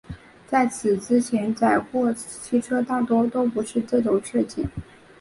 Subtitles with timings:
[0.47, 4.67] 在此之前载货汽车大多都不是这种设计。